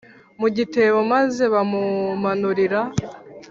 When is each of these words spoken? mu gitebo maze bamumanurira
mu 0.39 0.47
gitebo 0.55 0.97
maze 1.13 1.43
bamumanurira 1.53 2.81